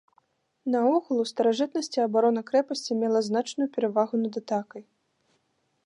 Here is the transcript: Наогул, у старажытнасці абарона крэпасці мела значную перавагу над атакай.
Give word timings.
Наогул, 0.75 1.19
у 1.23 1.25
старажытнасці 1.31 2.01
абарона 2.07 2.41
крэпасці 2.49 2.91
мела 3.05 3.19
значную 3.29 3.67
перавагу 3.77 4.15
над 4.27 4.33
атакай. 4.43 4.83